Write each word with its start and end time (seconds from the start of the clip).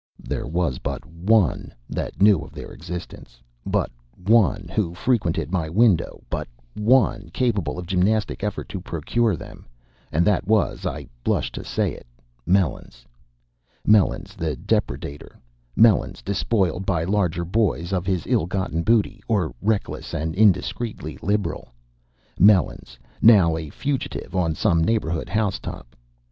There 0.23 0.47
was 0.47 0.79
but 0.79 1.05
one 1.05 1.71
that 1.87 2.19
knew 2.19 2.39
of 2.39 2.53
their 2.53 2.71
existence, 2.71 3.39
but 3.67 3.91
one 4.17 4.67
who 4.75 4.95
frequented 4.95 5.51
my 5.51 5.69
window, 5.69 6.23
but 6.27 6.47
one 6.73 7.29
capable 7.33 7.77
of 7.77 7.85
gymnastic 7.85 8.43
effort 8.43 8.67
to 8.69 8.81
procure 8.81 9.35
them, 9.35 9.67
and 10.11 10.25
that 10.25 10.47
was 10.47 10.87
I 10.87 11.07
blush 11.23 11.51
to 11.51 11.63
say 11.63 11.91
it 11.93 12.07
Melons. 12.47 13.05
Melons 13.85 14.35
the 14.35 14.55
depredator 14.55 15.35
Melons, 15.75 16.23
despoiled 16.23 16.83
by 16.83 17.03
larger 17.03 17.45
boys 17.45 17.93
of 17.93 18.07
his 18.07 18.25
ill 18.25 18.47
gotten 18.47 18.81
booty, 18.81 19.21
or 19.27 19.53
reckless 19.61 20.15
and 20.15 20.33
indiscreetly 20.33 21.19
liberal; 21.21 21.69
Melons 22.39 22.97
now 23.21 23.55
a 23.55 23.69
fugitive 23.69 24.35
on 24.35 24.55
some 24.55 24.83
neighborhood 24.83 25.29
house 25.29 25.59
top. 25.59 25.95